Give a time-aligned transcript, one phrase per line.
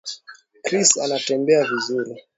[0.65, 2.13] Chris anatembea vizuri